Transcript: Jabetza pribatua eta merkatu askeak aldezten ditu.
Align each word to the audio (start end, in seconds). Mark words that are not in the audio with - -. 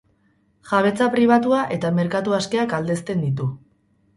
Jabetza 0.69 1.09
pribatua 1.17 1.59
eta 1.77 1.91
merkatu 1.99 2.35
askeak 2.39 2.75
aldezten 2.79 3.23
ditu. 3.29 3.53